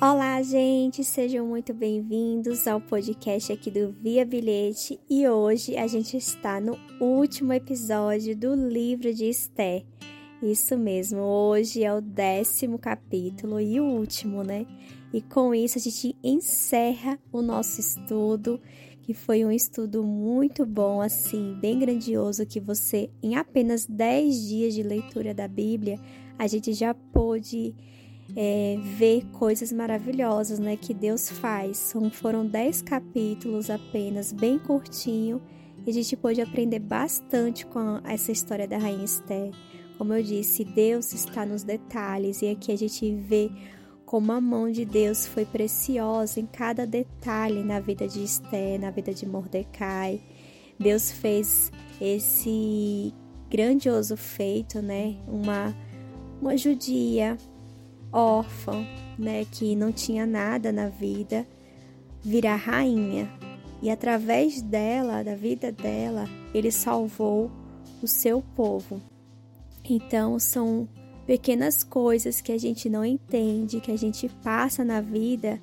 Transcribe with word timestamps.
Olá, 0.00 0.42
gente, 0.42 1.04
sejam 1.04 1.46
muito 1.46 1.72
bem-vindos 1.72 2.66
ao 2.66 2.80
podcast 2.80 3.52
aqui 3.52 3.70
do 3.70 3.92
Via 3.92 4.24
Bilhete 4.24 4.98
e 5.08 5.28
hoje 5.28 5.76
a 5.76 5.86
gente 5.86 6.16
está 6.16 6.60
no 6.60 6.78
último 7.00 7.52
episódio 7.52 8.36
do 8.36 8.54
livro 8.54 9.14
de 9.14 9.28
Esther. 9.28 9.84
Isso 10.42 10.76
mesmo, 10.76 11.20
hoje 11.20 11.84
é 11.84 11.94
o 11.94 12.00
décimo 12.00 12.78
capítulo 12.78 13.60
e 13.60 13.80
o 13.80 13.84
último, 13.84 14.42
né? 14.42 14.66
E 15.12 15.22
com 15.22 15.54
isso 15.54 15.78
a 15.78 15.80
gente 15.80 16.16
encerra 16.22 17.18
o 17.32 17.40
nosso 17.40 17.80
estudo, 17.80 18.60
que 19.02 19.14
foi 19.14 19.44
um 19.44 19.50
estudo 19.50 20.02
muito 20.02 20.66
bom, 20.66 21.00
assim, 21.00 21.56
bem 21.60 21.78
grandioso, 21.78 22.44
que 22.44 22.58
você, 22.58 23.10
em 23.22 23.36
apenas 23.36 23.86
10 23.86 24.48
dias 24.48 24.74
de 24.74 24.82
leitura 24.82 25.32
da 25.32 25.46
Bíblia, 25.46 26.00
a 26.38 26.46
gente 26.46 26.72
já 26.72 26.94
pôde 26.94 27.74
é, 28.36 28.76
ver 28.96 29.24
coisas 29.32 29.72
maravilhosas 29.72 30.58
né, 30.58 30.76
que 30.76 30.92
Deus 30.92 31.30
faz. 31.30 31.76
São, 31.76 32.10
foram 32.10 32.46
dez 32.46 32.82
capítulos 32.82 33.70
apenas, 33.70 34.32
bem 34.32 34.58
curtinho, 34.58 35.40
e 35.86 35.90
a 35.90 35.92
gente 35.92 36.16
pôde 36.16 36.40
aprender 36.40 36.78
bastante 36.78 37.66
com 37.66 38.00
essa 38.04 38.32
história 38.32 38.66
da 38.66 38.78
Rainha 38.78 39.04
Esther. 39.04 39.52
Como 39.98 40.12
eu 40.12 40.22
disse, 40.22 40.64
Deus 40.64 41.12
está 41.12 41.46
nos 41.46 41.62
detalhes, 41.62 42.42
e 42.42 42.48
aqui 42.48 42.72
a 42.72 42.76
gente 42.76 43.14
vê 43.14 43.50
como 44.04 44.32
a 44.32 44.40
mão 44.40 44.70
de 44.70 44.84
Deus 44.84 45.26
foi 45.26 45.44
preciosa 45.44 46.40
em 46.40 46.46
cada 46.46 46.86
detalhe 46.86 47.62
na 47.62 47.80
vida 47.80 48.06
de 48.06 48.22
Esther, 48.22 48.80
na 48.80 48.90
vida 48.90 49.14
de 49.14 49.26
Mordecai. 49.26 50.20
Deus 50.78 51.10
fez 51.10 51.70
esse 52.00 53.14
grandioso 53.50 54.16
feito, 54.16 54.82
né? 54.82 55.16
Uma, 55.28 55.74
uma 56.40 56.56
judia 56.56 57.36
órfã, 58.14 58.86
né, 59.18 59.44
que 59.44 59.74
não 59.74 59.92
tinha 59.92 60.24
nada 60.24 60.70
na 60.70 60.88
vida, 60.88 61.46
virar 62.22 62.56
rainha. 62.56 63.28
E 63.82 63.90
através 63.90 64.62
dela, 64.62 65.22
da 65.22 65.34
vida 65.34 65.72
dela, 65.72 66.26
ele 66.54 66.70
salvou 66.70 67.50
o 68.00 68.06
seu 68.06 68.42
povo. 68.54 69.02
Então, 69.84 70.38
são 70.38 70.88
pequenas 71.26 71.82
coisas 71.82 72.40
que 72.40 72.52
a 72.52 72.58
gente 72.58 72.88
não 72.88 73.04
entende, 73.04 73.80
que 73.80 73.90
a 73.90 73.98
gente 73.98 74.28
passa 74.42 74.84
na 74.84 75.00
vida, 75.00 75.60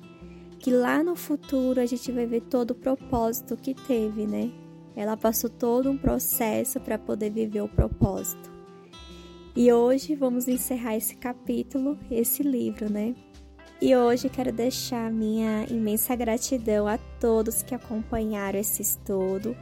que 0.58 0.70
lá 0.70 1.02
no 1.02 1.16
futuro 1.16 1.80
a 1.80 1.86
gente 1.86 2.12
vai 2.12 2.26
ver 2.26 2.42
todo 2.42 2.72
o 2.72 2.76
propósito 2.76 3.56
que 3.56 3.74
teve, 3.74 4.26
né? 4.26 4.52
Ela 4.94 5.16
passou 5.16 5.48
todo 5.48 5.90
um 5.90 5.96
processo 5.96 6.78
para 6.78 6.98
poder 6.98 7.30
viver 7.30 7.62
o 7.62 7.68
propósito. 7.68 8.51
E 9.54 9.70
hoje 9.70 10.14
vamos 10.14 10.48
encerrar 10.48 10.96
esse 10.96 11.14
capítulo, 11.14 11.98
esse 12.10 12.42
livro, 12.42 12.90
né? 12.90 13.14
E 13.82 13.94
hoje 13.94 14.30
quero 14.30 14.50
deixar 14.50 15.12
minha 15.12 15.66
imensa 15.68 16.16
gratidão 16.16 16.88
a 16.88 16.96
todos 17.20 17.62
que 17.62 17.74
acompanharam 17.74 18.58
esse 18.58 18.80
estudo. 18.80 19.54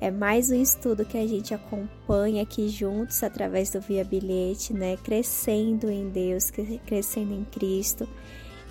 É 0.00 0.10
mais 0.10 0.50
um 0.50 0.54
estudo 0.54 1.04
que 1.04 1.18
a 1.18 1.26
gente 1.26 1.52
acompanha 1.52 2.42
aqui 2.42 2.70
juntos 2.70 3.22
através 3.22 3.70
do 3.70 3.82
Via 3.82 4.02
Bilhete, 4.02 4.72
né? 4.72 4.96
Crescendo 4.96 5.90
em 5.90 6.08
Deus, 6.08 6.50
crescendo 6.86 7.34
em 7.34 7.44
Cristo. 7.44 8.08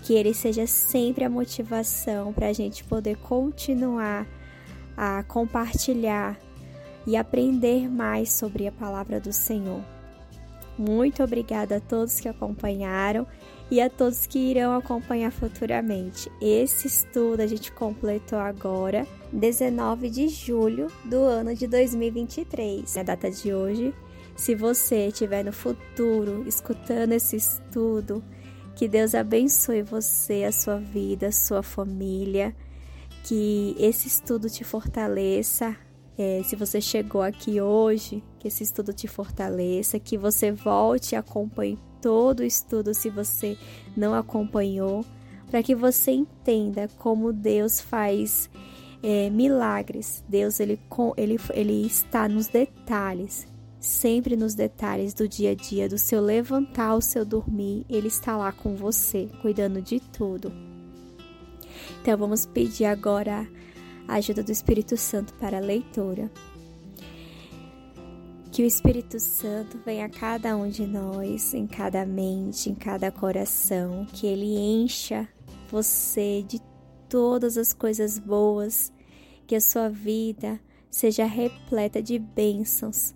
Que 0.01 0.16
ele 0.16 0.33
seja 0.33 0.66
sempre 0.66 1.23
a 1.23 1.29
motivação 1.29 2.33
para 2.33 2.47
a 2.47 2.53
gente 2.53 2.83
poder 2.83 3.17
continuar 3.17 4.27
a 4.97 5.21
compartilhar 5.21 6.35
e 7.05 7.16
aprender 7.16 7.88
mais 7.88 8.31
sobre 8.31 8.67
a 8.67 8.71
palavra 8.71 9.19
do 9.19 9.31
Senhor. 9.31 9.83
Muito 10.77 11.23
obrigada 11.23 11.77
a 11.77 11.79
todos 11.79 12.19
que 12.19 12.27
acompanharam 12.27 13.27
e 13.69 13.79
a 13.79 13.89
todos 13.89 14.25
que 14.25 14.39
irão 14.39 14.75
acompanhar 14.75 15.31
futuramente. 15.31 16.31
Esse 16.41 16.88
estudo 16.88 17.41
a 17.41 17.47
gente 17.47 17.71
completou 17.71 18.39
agora, 18.39 19.07
19 19.31 20.09
de 20.09 20.27
julho 20.27 20.88
do 21.05 21.21
ano 21.21 21.55
de 21.55 21.67
2023, 21.67 22.97
a 22.97 23.03
data 23.03 23.29
de 23.29 23.53
hoje. 23.53 23.94
Se 24.35 24.56
você 24.56 25.07
estiver 25.07 25.44
no 25.44 25.53
futuro 25.53 26.44
escutando 26.47 27.13
esse 27.13 27.35
estudo, 27.35 28.23
que 28.75 28.88
Deus 28.88 29.13
abençoe 29.13 29.84
você, 29.84 30.44
a 30.44 30.51
sua 30.51 30.78
vida, 30.78 31.28
a 31.28 31.31
sua 31.31 31.61
família, 31.61 32.55
que 33.23 33.75
esse 33.79 34.07
estudo 34.07 34.50
te 34.50 34.63
fortaleça, 34.63 35.75
é, 36.18 36.41
se 36.44 36.56
você 36.56 36.79
chegou 36.79 37.22
aqui 37.22 37.59
hoje, 37.59 38.24
que 38.40 38.47
esse 38.47 38.63
estudo 38.63 38.94
te 38.94 39.07
fortaleça, 39.07 40.00
que 40.00 40.18
você 40.18 40.51
volte 40.51 41.13
e 41.13 41.16
acompanhe 41.16 41.79
todo 42.01 42.41
o 42.41 42.46
estudo 42.46 42.94
se 42.94 43.09
você 43.09 43.57
não 43.96 44.13
acompanhou, 44.13 45.06
para 45.50 45.63
que 45.63 45.73
você 45.73 46.12
entenda 46.12 46.88
como 46.97 47.31
Deus 47.31 47.79
faz 47.79 48.50
é, 49.02 49.29
milagres. 49.29 50.23
Deus 50.28 50.59
ele, 50.59 50.79
ele, 51.18 51.38
ele 51.53 51.85
está 51.85 52.28
nos 52.28 52.47
detalhes, 52.47 53.47
sempre 53.79 54.35
nos 54.35 54.53
detalhes 54.53 55.13
do 55.13 55.28
dia 55.28 55.52
a 55.52 55.56
dia, 55.56 55.90
do 55.90 55.97
seu 55.97 56.22
levantar, 56.22 56.96
o 56.96 57.02
seu 57.02 57.25
dormir, 57.25 57.85
Ele 57.90 58.07
está 58.07 58.38
lá 58.38 58.52
com 58.52 58.75
você, 58.75 59.29
cuidando 59.41 59.81
de 59.81 60.00
tudo. 60.00 60.52
Então 62.02 62.18
vamos 62.18 62.46
pedir 62.46 62.85
agora 62.85 63.47
a 64.08 64.16
ajuda 64.16 64.44
do 64.44 64.52
Espírito 64.52 64.97
Santo 64.97 65.34
para 65.36 65.58
a 65.58 65.62
leitura. 65.62 66.31
Que 68.52 68.62
o 68.62 68.66
Espírito 68.66 69.19
Santo 69.19 69.80
venha 69.84 70.06
a 70.06 70.09
cada 70.09 70.56
um 70.56 70.69
de 70.69 70.86
nós, 70.86 71.53
em 71.53 71.66
cada 71.66 72.06
mente, 72.06 72.69
em 72.69 72.75
cada 72.75 73.12
coração, 73.12 74.06
que 74.14 74.28
ele 74.28 74.56
encha 74.58 75.28
você 75.69 76.44
de 76.47 76.62
todas 77.09 77.58
as 77.58 77.74
coisas 77.74 78.19
boas, 78.19 78.94
que 79.47 79.56
a 79.56 79.62
sua 79.62 79.90
vida 79.90 80.59
seja 80.90 81.25
repleta 81.25 82.02
de 82.02 82.20
bênçãos, 82.20 83.16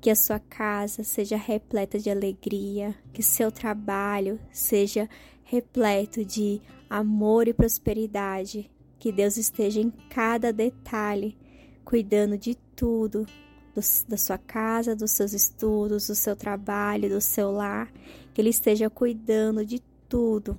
que 0.00 0.10
a 0.10 0.16
sua 0.16 0.40
casa 0.40 1.04
seja 1.04 1.36
repleta 1.36 1.98
de 1.98 2.10
alegria, 2.10 2.94
que 3.12 3.22
seu 3.22 3.52
trabalho 3.52 4.40
seja 4.50 5.08
repleto 5.44 6.24
de 6.24 6.60
amor 6.90 7.46
e 7.46 7.54
prosperidade, 7.54 8.68
que 8.98 9.12
Deus 9.12 9.36
esteja 9.36 9.80
em 9.80 9.90
cada 10.10 10.52
detalhe, 10.52 11.36
cuidando 11.84 12.36
de 12.36 12.54
tudo, 12.74 13.26
do, 13.74 13.80
da 14.08 14.16
sua 14.16 14.38
casa, 14.38 14.96
dos 14.96 15.12
seus 15.12 15.32
estudos, 15.32 16.06
do 16.06 16.14
seu 16.14 16.34
trabalho, 16.34 17.08
do 17.08 17.20
seu 17.20 17.50
lar, 17.50 17.92
que 18.32 18.40
Ele 18.40 18.50
esteja 18.50 18.88
cuidando 18.88 19.64
de 19.64 19.80
tudo. 20.08 20.58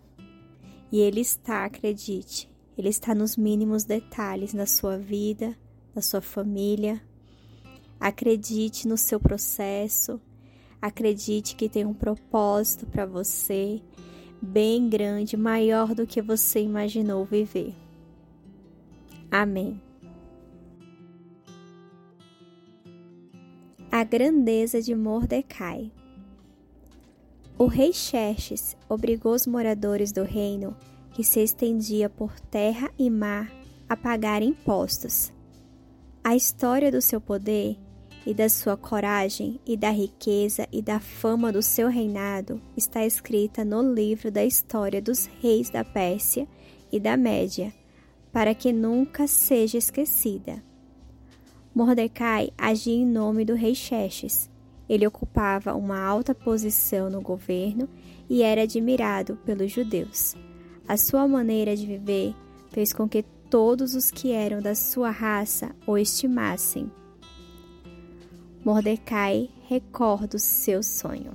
E 0.91 0.99
Ele 0.99 1.21
está, 1.21 1.65
acredite, 1.65 2.49
Ele 2.77 2.89
está 2.89 3.13
nos 3.13 3.35
mínimos 3.35 3.83
detalhes 3.83 4.53
da 4.53 4.65
sua 4.65 4.97
vida, 4.97 5.57
da 5.93 6.01
sua 6.01 6.21
família. 6.21 7.01
Acredite 7.99 8.87
no 8.87 8.97
seu 8.97 9.19
processo, 9.19 10.21
acredite 10.79 11.55
que 11.55 11.67
tem 11.67 11.83
um 11.83 11.93
propósito 11.93 12.85
para 12.85 13.05
você, 13.05 13.81
bem 14.39 14.87
grande, 14.87 15.35
maior 15.35 15.95
do 15.95 16.05
que 16.05 16.21
você 16.21 16.61
imaginou 16.61 17.25
viver. 17.25 17.86
Amém. 19.31 19.81
A 23.91 24.03
grandeza 24.03 24.81
de 24.81 24.95
Mordecai. 24.95 25.91
O 27.57 27.65
rei 27.65 27.91
Xerxes 27.91 28.77
obrigou 28.87 29.33
os 29.33 29.45
moradores 29.45 30.11
do 30.11 30.23
reino, 30.23 30.75
que 31.11 31.23
se 31.23 31.41
estendia 31.41 32.09
por 32.09 32.39
terra 32.39 32.89
e 32.97 33.09
mar, 33.09 33.51
a 33.89 33.97
pagar 33.97 34.41
impostos. 34.41 35.33
A 36.23 36.35
história 36.35 36.91
do 36.91 37.01
seu 37.01 37.19
poder 37.19 37.77
e 38.25 38.33
da 38.33 38.47
sua 38.47 38.77
coragem 38.77 39.59
e 39.65 39.75
da 39.75 39.89
riqueza 39.89 40.67
e 40.71 40.81
da 40.81 40.99
fama 40.99 41.51
do 41.51 41.61
seu 41.61 41.89
reinado 41.89 42.61
está 42.75 43.05
escrita 43.05 43.65
no 43.65 43.81
livro 43.93 44.29
da 44.29 44.45
história 44.45 45.01
dos 45.01 45.25
reis 45.41 45.69
da 45.69 45.83
Pérsia 45.83 46.47
e 46.91 46.99
da 46.99 47.17
Média 47.17 47.73
para 48.37 48.53
que 48.53 48.71
nunca 48.71 49.25
seja 49.25 49.79
esquecida. 49.79 50.63
Mordecai 51.73 52.51
agia 52.55 52.93
em 52.93 53.03
nome 53.03 53.43
do 53.43 53.55
rei 53.55 53.73
Xerxes. 53.73 54.47
Ele 54.87 55.07
ocupava 55.07 55.73
uma 55.73 55.99
alta 55.99 56.35
posição 56.35 57.09
no 57.09 57.19
governo 57.19 57.89
e 58.29 58.43
era 58.43 58.61
admirado 58.61 59.37
pelos 59.37 59.71
judeus. 59.71 60.35
A 60.87 60.97
sua 60.97 61.27
maneira 61.27 61.75
de 61.75 61.87
viver 61.87 62.35
fez 62.69 62.93
com 62.93 63.09
que 63.09 63.23
todos 63.49 63.95
os 63.95 64.11
que 64.11 64.31
eram 64.31 64.61
da 64.61 64.75
sua 64.75 65.09
raça 65.09 65.75
o 65.87 65.97
estimassem. 65.97 66.91
Mordecai 68.63 69.49
recorda 69.67 70.37
o 70.37 70.39
seu 70.39 70.83
sonho. 70.83 71.31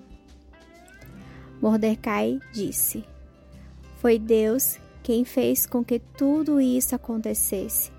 Mordecai 1.60 2.38
disse: 2.52 3.04
Foi 3.96 4.20
Deus 4.20 4.78
quem 5.02 5.24
fez 5.24 5.66
com 5.66 5.84
que 5.84 5.98
tudo 5.98 6.60
isso 6.60 6.94
acontecesse. 6.94 7.90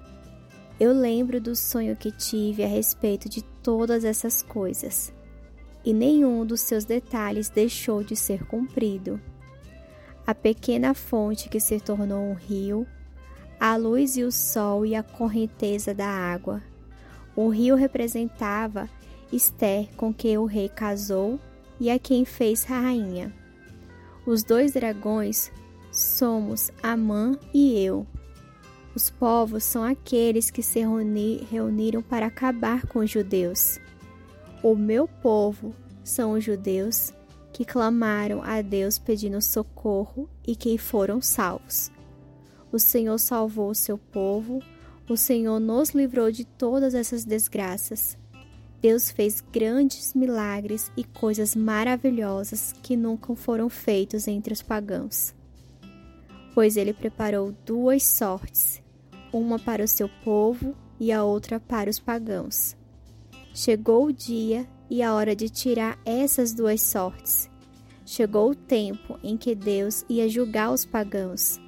Eu 0.79 0.93
lembro 0.93 1.39
do 1.39 1.55
sonho 1.55 1.95
que 1.95 2.11
tive 2.11 2.63
a 2.63 2.67
respeito 2.67 3.29
de 3.29 3.43
todas 3.61 4.03
essas 4.03 4.41
coisas, 4.41 5.13
e 5.85 5.93
nenhum 5.93 6.45
dos 6.45 6.61
seus 6.61 6.85
detalhes 6.85 7.49
deixou 7.49 8.03
de 8.03 8.15
ser 8.15 8.45
cumprido. 8.45 9.19
a 10.25 10.33
pequena 10.33 10.93
fonte 10.93 11.49
que 11.49 11.59
se 11.59 11.79
tornou 11.79 12.21
um 12.21 12.33
rio, 12.33 12.87
a 13.59 13.75
luz 13.75 14.15
e 14.17 14.23
o 14.23 14.31
sol 14.31 14.85
e 14.85 14.95
a 14.95 15.03
correnteza 15.03 15.93
da 15.93 16.07
água. 16.07 16.61
O 17.35 17.49
rio 17.49 17.75
representava 17.75 18.89
Esther, 19.31 19.89
com 19.95 20.13
quem 20.13 20.37
o 20.37 20.45
rei 20.45 20.69
casou 20.69 21.39
e 21.79 21.89
a 21.89 21.99
quem 21.99 22.23
fez 22.23 22.63
rainha. 22.63 23.33
Os 24.25 24.43
dois 24.43 24.73
dragões 24.73 25.51
somos 25.93 26.71
Amã 26.81 27.37
e 27.53 27.79
eu. 27.79 28.05
Os 28.95 29.09
povos 29.09 29.63
são 29.63 29.83
aqueles 29.83 30.49
que 30.49 30.63
se 30.63 30.79
reuni 30.79 31.47
reuniram 31.49 32.01
para 32.01 32.25
acabar 32.25 32.85
com 32.87 32.99
os 32.99 33.09
judeus. 33.09 33.79
O 34.63 34.75
meu 34.75 35.07
povo 35.07 35.73
são 36.03 36.33
os 36.33 36.43
judeus 36.43 37.13
que 37.51 37.63
clamaram 37.63 38.41
a 38.43 38.61
Deus 38.61 38.97
pedindo 38.97 39.39
socorro 39.41 40.27
e 40.45 40.55
que 40.55 40.77
foram 40.77 41.21
salvos. 41.21 41.91
O 42.71 42.79
Senhor 42.79 43.19
salvou 43.19 43.69
o 43.69 43.75
seu 43.75 43.97
povo, 43.97 44.59
o 45.07 45.15
Senhor 45.15 45.59
nos 45.59 45.91
livrou 45.91 46.31
de 46.31 46.43
todas 46.43 46.95
essas 46.95 47.23
desgraças. 47.23 48.17
Deus 48.81 49.11
fez 49.11 49.41
grandes 49.41 50.13
milagres 50.13 50.91
e 50.97 51.03
coisas 51.03 51.55
maravilhosas 51.55 52.73
que 52.81 52.97
nunca 52.97 53.35
foram 53.35 53.69
feitos 53.69 54.27
entre 54.27 54.53
os 54.53 54.61
pagãos. 54.61 55.33
Pois 56.53 56.77
ele 56.77 56.93
preparou 56.93 57.51
duas 57.65 58.03
sortes, 58.03 58.81
uma 59.31 59.57
para 59.57 59.83
o 59.83 59.87
seu 59.87 60.09
povo 60.23 60.75
e 60.99 61.11
a 61.11 61.23
outra 61.23 61.59
para 61.59 61.89
os 61.89 61.99
pagãos. 61.99 62.75
Chegou 63.53 64.05
o 64.05 64.13
dia 64.13 64.67
e 64.89 65.01
a 65.01 65.13
hora 65.13 65.35
de 65.35 65.49
tirar 65.49 65.99
essas 66.05 66.53
duas 66.53 66.81
sortes. 66.81 67.49
Chegou 68.05 68.51
o 68.51 68.55
tempo 68.55 69.17
em 69.23 69.35
que 69.37 69.55
Deus 69.55 70.05
ia 70.07 70.29
julgar 70.29 70.71
os 70.71 70.85
pagãos. 70.85 71.59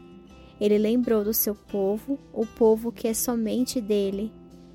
Ele 0.59 0.77
lembrou 0.77 1.23
do 1.23 1.33
seu 1.33 1.55
povo, 1.55 2.19
o 2.31 2.45
povo 2.45 2.91
que 2.91 3.07
é 3.07 3.13
somente 3.13 3.81
dele, 3.81 4.31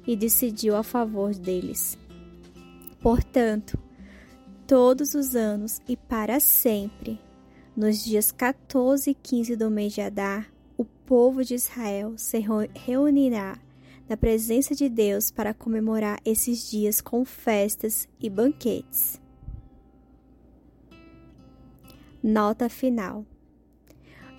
e 0.07 0.17
decidiu 0.17 0.77
a 0.77 0.83
favor 0.83 1.35
deles. 1.35 1.97
Portanto, 3.01 3.79
todos 4.67 5.15
os 5.15 5.35
anos 5.35 5.81
e 5.89 5.97
para 5.97 6.41
sempre, 6.41 7.19
nos 7.81 8.05
dias 8.05 8.31
14 8.31 9.09
e 9.11 9.15
15 9.15 9.56
do 9.56 9.71
mês 9.71 9.94
de 9.94 10.03
Adar, 10.03 10.53
o 10.77 10.85
povo 10.85 11.43
de 11.43 11.55
Israel 11.55 12.12
se 12.19 12.38
reunirá 12.75 13.59
na 14.06 14.19
presença 14.19 14.75
de 14.75 14.87
Deus 14.87 15.31
para 15.31 15.55
comemorar 15.55 16.21
esses 16.23 16.71
dias 16.71 17.00
com 17.00 17.25
festas 17.25 18.06
e 18.21 18.29
banquetes. 18.29 19.19
Nota 22.23 22.69
final. 22.69 23.25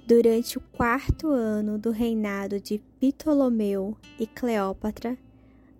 Durante 0.05 0.59
o 0.59 0.61
quarto 0.61 1.31
ano 1.31 1.79
do 1.79 1.89
reinado 1.89 2.59
de 2.59 2.77
Ptolomeu 2.99 3.97
e 4.19 4.27
Cleópatra, 4.27 5.17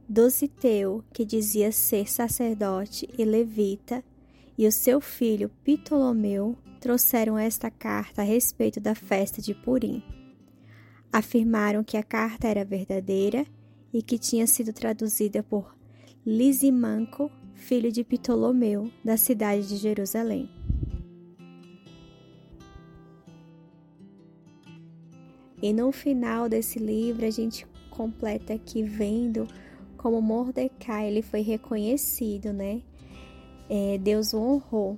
Dositeu, 0.09 1.03
que 1.13 1.23
dizia 1.23 1.71
ser 1.71 2.09
sacerdote 2.09 3.07
e 3.15 3.23
levita, 3.23 4.03
e 4.57 4.65
o 4.65 4.71
seu 4.71 4.99
filho 4.99 5.51
Ptolomeu 5.63 6.57
trouxeram 6.81 7.37
esta 7.37 7.71
carta 7.71 8.21
a 8.21 8.25
respeito 8.25 8.81
da 8.81 8.93
festa 8.93 9.41
de 9.41 9.53
Purim 9.53 10.03
afirmaram 11.11 11.83
que 11.83 11.97
a 11.97 12.03
carta 12.03 12.47
era 12.47 12.63
verdadeira 12.63 13.45
e 13.93 14.01
que 14.01 14.17
tinha 14.17 14.47
sido 14.47 14.71
traduzida 14.71 15.43
por 15.43 15.75
Lisimanco, 16.25 17.29
filho 17.53 17.91
de 17.91 18.03
Ptolomeu, 18.03 18.89
da 19.03 19.17
cidade 19.17 19.67
de 19.67 19.75
Jerusalém. 19.75 20.49
E 25.61 25.73
no 25.73 25.91
final 25.91 26.49
desse 26.49 26.79
livro 26.79 27.25
a 27.25 27.29
gente 27.29 27.67
completa 27.89 28.53
aqui 28.53 28.81
vendo 28.81 29.47
como 29.97 30.21
Mordecai 30.21 31.07
ele 31.07 31.21
foi 31.21 31.41
reconhecido, 31.41 32.51
né? 32.51 32.81
É, 33.69 33.97
Deus 33.99 34.33
o 34.33 34.39
honrou. 34.39 34.97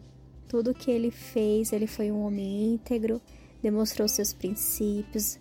Tudo 0.54 0.72
que 0.72 0.92
ele 0.92 1.10
fez, 1.10 1.74
ele 1.74 1.88
foi 1.88 2.12
um 2.12 2.28
homem 2.28 2.76
íntegro, 2.76 3.20
demonstrou 3.60 4.08
seus 4.08 4.34
princípios, 4.34 5.40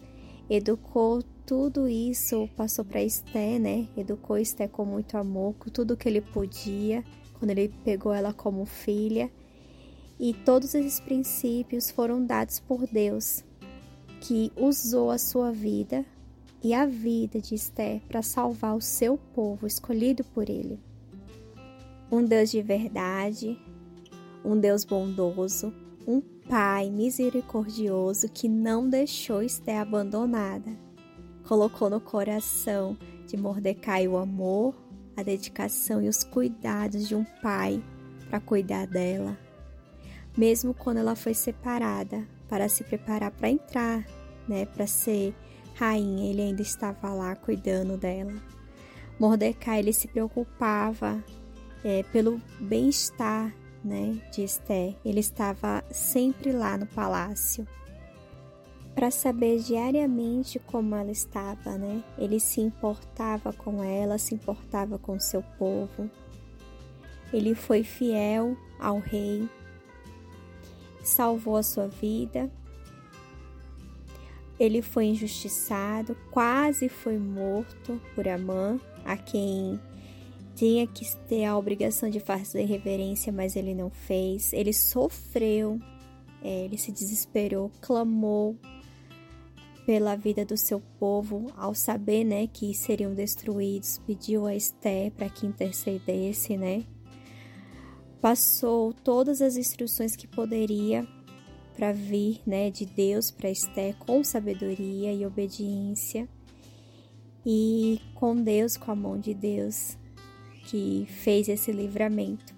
educou 0.48 1.22
tudo 1.44 1.86
isso, 1.86 2.48
passou 2.56 2.82
para 2.82 3.02
Esté, 3.02 3.58
né? 3.58 3.88
Educou 3.94 4.38
Esté 4.38 4.66
com 4.66 4.86
muito 4.86 5.18
amor, 5.18 5.52
com 5.58 5.68
tudo 5.68 5.98
que 5.98 6.08
ele 6.08 6.22
podia, 6.22 7.04
quando 7.34 7.50
ele 7.50 7.68
pegou 7.84 8.14
ela 8.14 8.32
como 8.32 8.64
filha. 8.64 9.30
E 10.18 10.32
todos 10.32 10.74
esses 10.74 10.98
princípios 10.98 11.90
foram 11.90 12.24
dados 12.24 12.58
por 12.58 12.86
Deus, 12.86 13.44
que 14.18 14.50
usou 14.56 15.10
a 15.10 15.18
sua 15.18 15.52
vida 15.52 16.06
e 16.64 16.72
a 16.72 16.86
vida 16.86 17.38
de 17.38 17.54
Esté 17.54 18.00
para 18.08 18.22
salvar 18.22 18.74
o 18.74 18.80
seu 18.80 19.18
povo 19.18 19.66
escolhido 19.66 20.24
por 20.24 20.48
ele. 20.48 20.80
Um 22.10 22.24
Deus 22.24 22.50
de 22.50 22.62
verdade, 22.62 23.60
um 24.44 24.58
Deus 24.58 24.84
bondoso, 24.84 25.72
um 26.06 26.20
Pai 26.48 26.90
misericordioso 26.90 28.28
que 28.28 28.48
não 28.48 28.88
deixou 28.88 29.42
Esté 29.42 29.78
abandonada. 29.78 30.70
Colocou 31.44 31.88
no 31.88 32.00
coração 32.00 32.96
de 33.26 33.36
Mordecai 33.36 34.06
o 34.08 34.16
amor, 34.16 34.74
a 35.16 35.22
dedicação 35.22 36.02
e 36.02 36.08
os 36.08 36.24
cuidados 36.24 37.08
de 37.08 37.14
um 37.14 37.24
pai 37.42 37.82
para 38.28 38.40
cuidar 38.40 38.86
dela. 38.86 39.36
Mesmo 40.36 40.74
quando 40.74 40.98
ela 40.98 41.14
foi 41.14 41.34
separada 41.34 42.26
para 42.48 42.68
se 42.68 42.84
preparar 42.84 43.30
para 43.30 43.50
entrar, 43.50 44.06
né, 44.48 44.66
para 44.66 44.86
ser 44.86 45.34
rainha, 45.74 46.30
ele 46.30 46.42
ainda 46.42 46.62
estava 46.62 47.12
lá 47.14 47.36
cuidando 47.36 47.96
dela. 47.96 48.34
Mordecai 49.18 49.78
ele 49.78 49.92
se 49.92 50.08
preocupava 50.08 51.22
é, 51.84 52.02
pelo 52.04 52.40
bem-estar 52.60 53.54
né, 53.84 54.20
de 54.30 54.42
Esté. 54.42 54.94
Ele 55.04 55.20
estava 55.20 55.82
sempre 55.90 56.52
lá 56.52 56.76
no 56.76 56.86
palácio 56.86 57.66
para 58.94 59.10
saber 59.10 59.58
diariamente 59.60 60.58
como 60.58 60.94
ela 60.94 61.10
estava, 61.10 61.78
né? 61.78 62.02
Ele 62.18 62.38
se 62.38 62.60
importava 62.60 63.52
com 63.52 63.82
ela, 63.82 64.18
se 64.18 64.34
importava 64.34 64.98
com 64.98 65.18
seu 65.18 65.42
povo. 65.58 66.10
Ele 67.32 67.54
foi 67.54 67.82
fiel 67.82 68.56
ao 68.78 68.98
rei, 68.98 69.48
salvou 71.02 71.56
a 71.56 71.62
sua 71.62 71.88
vida. 71.88 72.50
Ele 74.60 74.82
foi 74.82 75.06
injustiçado, 75.06 76.16
quase 76.30 76.88
foi 76.88 77.18
morto 77.18 78.00
por 78.14 78.28
Amã, 78.28 78.78
a 79.04 79.16
quem 79.16 79.80
tinha 80.62 80.86
que 80.86 81.04
ter 81.26 81.44
a 81.44 81.58
obrigação 81.58 82.08
de 82.08 82.20
fazer 82.20 82.66
reverência, 82.66 83.32
mas 83.32 83.56
ele 83.56 83.74
não 83.74 83.90
fez. 83.90 84.52
Ele 84.52 84.72
sofreu, 84.72 85.80
é, 86.40 86.66
ele 86.66 86.78
se 86.78 86.92
desesperou, 86.92 87.68
clamou 87.80 88.56
pela 89.84 90.14
vida 90.14 90.44
do 90.44 90.56
seu 90.56 90.80
povo 91.00 91.52
ao 91.56 91.74
saber, 91.74 92.22
né, 92.22 92.46
que 92.46 92.72
seriam 92.74 93.12
destruídos. 93.12 94.00
Pediu 94.06 94.46
a 94.46 94.54
Esté 94.54 95.10
para 95.10 95.28
que 95.28 95.48
intercedesse, 95.48 96.56
né? 96.56 96.84
Passou 98.20 98.92
todas 98.92 99.42
as 99.42 99.56
instruções 99.56 100.14
que 100.14 100.28
poderia 100.28 101.04
para 101.74 101.92
vir, 101.92 102.40
né, 102.46 102.70
de 102.70 102.86
Deus 102.86 103.32
para 103.32 103.50
Esté 103.50 103.94
com 103.94 104.22
sabedoria 104.22 105.12
e 105.12 105.26
obediência. 105.26 106.28
E 107.44 108.00
com 108.14 108.36
Deus, 108.36 108.76
com 108.76 108.92
a 108.92 108.94
mão 108.94 109.18
de 109.18 109.34
Deus, 109.34 110.00
que 110.64 111.06
fez 111.08 111.48
esse 111.48 111.72
livramento, 111.72 112.54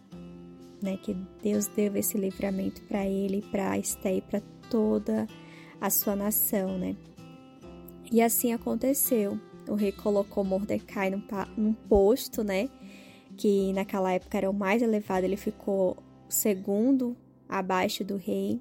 né? 0.83 0.97
Que 0.97 1.15
Deus 1.43 1.67
deu 1.67 1.97
esse 1.97 2.17
livramento 2.19 2.83
para 2.83 3.07
ele, 3.07 3.43
para 3.51 3.79
Esté 3.79 4.17
e 4.17 4.21
para 4.21 4.41
toda 4.71 5.27
a 5.81 5.91
sua 5.91 6.15
nação, 6.17 6.79
né? 6.79 6.97
E 8.11 8.21
assim 8.23 8.53
aconteceu. 8.53 9.39
O 9.69 9.75
rei 9.75 9.93
colocou 9.93 10.45
Mordecai 10.45 11.11
num, 11.11 11.23
num 11.57 11.73
posto, 11.73 12.45
né? 12.45 12.69
Que 13.37 13.73
naquela 13.73 14.13
época 14.13 14.39
era 14.39 14.51
o 14.51 14.55
mais 14.55 14.83
elevado, 14.83 15.25
ele 15.25 15.37
ficou 15.37 15.97
segundo 16.29 17.17
abaixo 17.49 18.05
do 18.05 18.17
rei. 18.17 18.61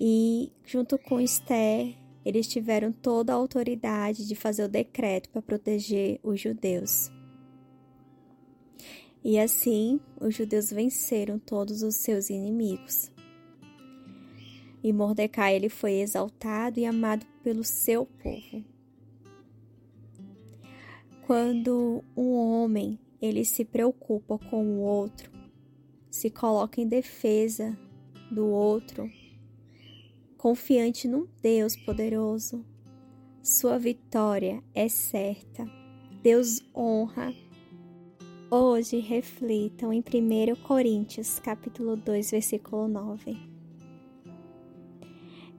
E 0.00 0.52
junto 0.64 0.98
com 0.98 1.20
Esther, 1.20 1.94
eles 2.24 2.46
tiveram 2.46 2.92
toda 2.92 3.32
a 3.32 3.36
autoridade 3.36 4.26
de 4.26 4.34
fazer 4.34 4.64
o 4.64 4.68
decreto 4.68 5.28
para 5.30 5.42
proteger 5.42 6.20
os 6.22 6.40
judeus. 6.40 7.10
E 9.24 9.38
assim 9.38 10.00
os 10.20 10.34
judeus 10.34 10.70
venceram 10.70 11.38
todos 11.38 11.82
os 11.82 11.96
seus 11.96 12.30
inimigos. 12.30 13.10
E 14.82 14.92
Mordecai 14.92 15.56
ele 15.56 15.68
foi 15.68 15.94
exaltado 15.94 16.78
e 16.78 16.86
amado 16.86 17.26
pelo 17.42 17.64
seu 17.64 18.06
povo. 18.06 18.64
Quando 21.26 22.02
um 22.16 22.32
homem 22.32 22.98
ele 23.20 23.44
se 23.44 23.64
preocupa 23.64 24.38
com 24.38 24.64
o 24.64 24.80
outro, 24.80 25.30
se 26.10 26.30
coloca 26.30 26.80
em 26.80 26.86
defesa 26.86 27.76
do 28.30 28.46
outro, 28.46 29.10
confiante 30.36 31.08
num 31.08 31.26
Deus 31.42 31.76
poderoso. 31.76 32.64
Sua 33.42 33.78
vitória 33.78 34.62
é 34.74 34.88
certa. 34.88 35.66
Deus 36.22 36.62
honra. 36.74 37.32
Hoje 38.50 38.98
reflitam 38.98 39.92
em 39.92 40.00
1 40.00 40.56
Coríntios, 40.62 41.38
capítulo 41.38 41.96
2, 41.96 42.30
versículo 42.30 42.88
9. 42.88 43.36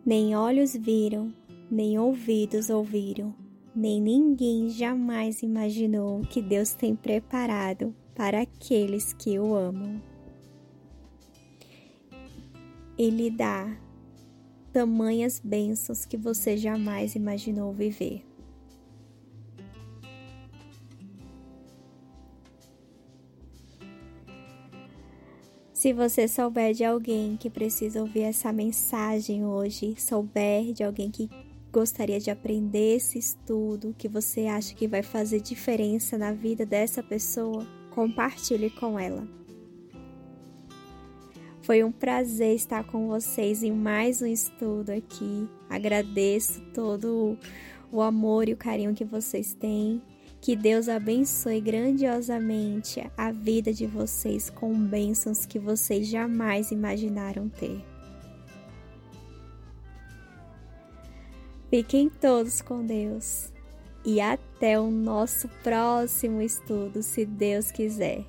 Nem 0.03 0.35
olhos 0.35 0.75
viram, 0.75 1.31
nem 1.69 1.99
ouvidos 1.99 2.71
ouviram, 2.71 3.31
nem 3.75 4.01
ninguém 4.01 4.69
jamais 4.69 5.43
imaginou 5.43 6.19
o 6.19 6.25
que 6.25 6.41
Deus 6.41 6.73
tem 6.73 6.95
preparado 6.95 7.93
para 8.15 8.41
aqueles 8.41 9.13
que 9.13 9.37
o 9.37 9.53
amam. 9.53 10.01
Ele 12.97 13.29
dá 13.29 13.71
tamanhas 14.73 15.39
bênçãos 15.39 16.05
que 16.05 16.17
você 16.17 16.57
jamais 16.57 17.13
imaginou 17.13 17.71
viver. 17.71 18.28
Se 25.79 25.93
você 25.93 26.27
souber 26.27 26.73
de 26.73 26.83
alguém 26.83 27.37
que 27.37 27.49
precisa 27.49 28.01
ouvir 28.01 28.23
essa 28.23 28.51
mensagem 28.51 29.45
hoje, 29.45 29.95
souber 29.97 30.73
de 30.73 30.83
alguém 30.83 31.09
que 31.09 31.29
gostaria 31.71 32.19
de 32.19 32.29
aprender 32.29 32.97
esse 32.97 33.17
estudo, 33.17 33.95
que 33.97 34.09
você 34.09 34.47
acha 34.47 34.75
que 34.75 34.89
vai 34.89 35.01
fazer 35.01 35.39
diferença 35.39 36.17
na 36.17 36.33
vida 36.33 36.65
dessa 36.65 37.01
pessoa, 37.01 37.65
compartilhe 37.91 38.69
com 38.69 38.99
ela. 38.99 39.25
Foi 41.61 41.81
um 41.81 41.93
prazer 41.93 42.53
estar 42.55 42.83
com 42.83 43.07
vocês 43.07 43.63
em 43.63 43.71
mais 43.71 44.21
um 44.21 44.27
estudo 44.27 44.89
aqui. 44.89 45.47
Agradeço 45.69 46.59
todo 46.73 47.37
o 47.89 48.01
amor 48.01 48.49
e 48.49 48.53
o 48.53 48.57
carinho 48.57 48.93
que 48.93 49.05
vocês 49.05 49.53
têm. 49.53 50.01
Que 50.41 50.55
Deus 50.55 50.87
abençoe 50.87 51.59
grandiosamente 51.59 53.03
a 53.17 53.31
vida 53.31 53.73
de 53.73 53.85
vocês 53.85 54.49
com 54.49 54.73
bênçãos 54.73 55.45
que 55.45 55.59
vocês 55.59 56.07
jamais 56.07 56.71
imaginaram 56.71 57.49
ter. 57.49 57.83
Fiquem 61.69 62.09
todos 62.09 62.61
com 62.61 62.83
Deus 62.83 63.51
e 64.05 64.19
até 64.21 64.79
o 64.79 64.89
nosso 64.89 65.47
próximo 65.61 66.41
estudo, 66.41 67.03
se 67.03 67.25
Deus 67.25 67.69
quiser. 67.69 68.25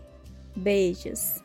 Beijos! 0.54 1.40